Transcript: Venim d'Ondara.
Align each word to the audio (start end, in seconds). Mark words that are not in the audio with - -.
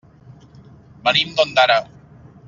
Venim 1.09 1.35
d'Ondara. 1.41 1.77